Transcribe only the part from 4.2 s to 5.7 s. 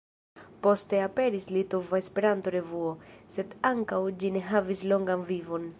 ĝi ne havis longan vivon.